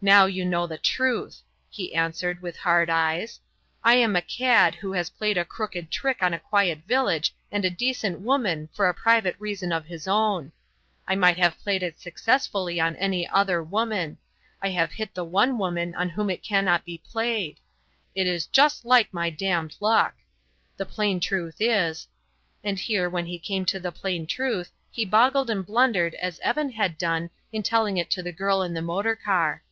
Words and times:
"Now 0.00 0.26
you 0.26 0.44
know 0.44 0.68
the 0.68 0.78
truth," 0.78 1.42
he 1.68 1.92
answered, 1.92 2.40
with 2.40 2.56
hard 2.58 2.88
eyes. 2.88 3.40
"I 3.82 3.94
am 3.94 4.14
a 4.14 4.22
cad 4.22 4.76
who 4.76 4.92
has 4.92 5.10
played 5.10 5.36
a 5.36 5.44
crooked 5.44 5.90
trick 5.90 6.18
on 6.22 6.32
a 6.32 6.38
quiet 6.38 6.84
village 6.86 7.34
and 7.50 7.64
a 7.64 7.68
decent 7.70 8.20
woman 8.20 8.68
for 8.72 8.88
a 8.88 8.94
private 8.94 9.34
reason 9.40 9.72
of 9.72 9.86
his 9.86 10.06
own. 10.06 10.52
I 11.08 11.16
might 11.16 11.36
have 11.38 11.58
played 11.58 11.82
it 11.82 11.98
successfully 11.98 12.78
on 12.78 12.94
any 12.94 13.26
other 13.26 13.60
woman; 13.60 14.18
I 14.62 14.68
have 14.70 14.92
hit 14.92 15.14
the 15.14 15.24
one 15.24 15.58
woman 15.58 15.96
on 15.96 16.10
whom 16.10 16.30
it 16.30 16.44
cannot 16.44 16.84
be 16.84 16.98
played. 16.98 17.58
It's 18.14 18.46
just 18.46 18.84
like 18.84 19.12
my 19.12 19.30
damned 19.30 19.74
luck. 19.80 20.14
The 20.76 20.86
plain 20.86 21.18
truth 21.18 21.56
is," 21.58 22.06
and 22.62 22.78
here 22.78 23.10
when 23.10 23.26
he 23.26 23.36
came 23.36 23.64
to 23.64 23.80
the 23.80 23.90
plain 23.90 24.28
truth 24.28 24.70
he 24.92 25.04
boggled 25.04 25.50
and 25.50 25.66
blundered 25.66 26.14
as 26.14 26.38
Evan 26.44 26.70
had 26.70 26.98
done 26.98 27.30
in 27.50 27.64
telling 27.64 27.96
it 27.96 28.10
to 28.10 28.22
the 28.22 28.30
girl 28.30 28.62
in 28.62 28.74
the 28.74 28.80
motor 28.80 29.16
car. 29.16 29.64